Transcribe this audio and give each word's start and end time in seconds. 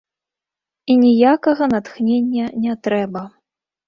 І 0.93 0.95
ніякага 1.01 1.67
натхнення 1.73 2.45
не 2.65 2.73
трэба. 2.89 3.21